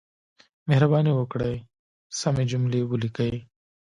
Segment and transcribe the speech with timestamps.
[0.67, 1.55] مهرباني وکړئ،
[2.19, 3.33] سمې جملې وليکئ!